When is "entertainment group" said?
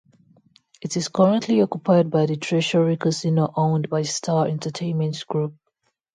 4.47-5.53